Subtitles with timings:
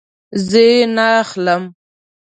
[0.47, 1.63] زه یی نه اخلم